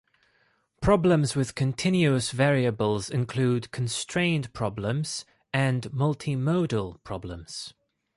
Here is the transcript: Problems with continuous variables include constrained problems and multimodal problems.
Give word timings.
Problems 0.81 1.35
with 1.35 1.53
continuous 1.53 2.31
variables 2.31 3.07
include 3.11 3.69
constrained 3.69 4.51
problems 4.51 5.25
and 5.53 5.83
multimodal 5.91 7.03
problems. 7.03 7.75